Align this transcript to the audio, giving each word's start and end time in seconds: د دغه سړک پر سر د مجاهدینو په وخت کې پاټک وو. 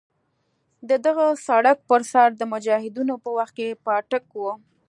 د 0.89 0.91
دغه 1.05 1.25
سړک 1.47 1.77
پر 1.89 2.01
سر 2.11 2.27
د 2.39 2.43
مجاهدینو 2.53 3.15
په 3.23 3.29
وخت 3.37 3.53
کې 3.57 3.79
پاټک 3.85 4.25
وو. 4.37 4.53